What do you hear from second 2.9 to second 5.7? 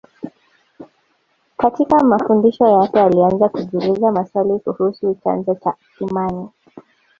alianza kujiuliza maswali kuhusu chanzo